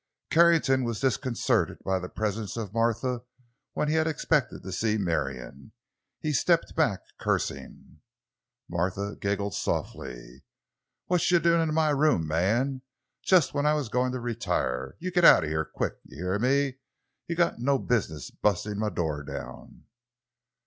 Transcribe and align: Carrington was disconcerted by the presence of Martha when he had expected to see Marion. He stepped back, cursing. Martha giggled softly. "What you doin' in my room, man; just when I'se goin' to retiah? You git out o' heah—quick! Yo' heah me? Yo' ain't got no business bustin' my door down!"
Carrington 0.31 0.83
was 0.83 0.99
disconcerted 0.99 1.77
by 1.85 1.99
the 1.99 2.09
presence 2.09 2.57
of 2.57 2.73
Martha 2.73 3.21
when 3.73 3.87
he 3.87 3.93
had 3.93 4.07
expected 4.07 4.63
to 4.63 4.71
see 4.71 4.97
Marion. 4.97 5.73
He 6.19 6.33
stepped 6.33 6.75
back, 6.75 7.01
cursing. 7.19 7.99
Martha 8.67 9.15
giggled 9.15 9.53
softly. 9.53 10.41
"What 11.05 11.29
you 11.29 11.37
doin' 11.37 11.61
in 11.69 11.75
my 11.75 11.91
room, 11.91 12.25
man; 12.27 12.81
just 13.21 13.53
when 13.53 13.67
I'se 13.67 13.89
goin' 13.89 14.11
to 14.13 14.17
retiah? 14.17 14.93
You 14.97 15.11
git 15.11 15.23
out 15.23 15.43
o' 15.43 15.47
heah—quick! 15.47 15.97
Yo' 16.05 16.17
heah 16.31 16.39
me? 16.39 16.65
Yo' 17.27 17.33
ain't 17.33 17.37
got 17.37 17.59
no 17.59 17.77
business 17.77 18.31
bustin' 18.31 18.79
my 18.79 18.89
door 18.89 19.21
down!" 19.21 19.83